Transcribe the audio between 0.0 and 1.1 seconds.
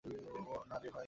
ওহ, না রে ভাই।